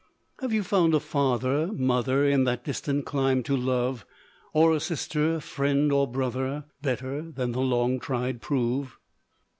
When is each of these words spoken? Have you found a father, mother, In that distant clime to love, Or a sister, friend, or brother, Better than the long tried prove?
Have 0.39 0.51
you 0.51 0.63
found 0.63 0.95
a 0.95 0.99
father, 0.99 1.67
mother, 1.67 2.25
In 2.27 2.43
that 2.45 2.65
distant 2.65 3.05
clime 3.05 3.43
to 3.43 3.55
love, 3.55 4.03
Or 4.51 4.73
a 4.73 4.79
sister, 4.79 5.39
friend, 5.39 5.91
or 5.91 6.07
brother, 6.07 6.63
Better 6.81 7.21
than 7.31 7.51
the 7.51 7.61
long 7.61 7.99
tried 7.99 8.41
prove? 8.41 8.97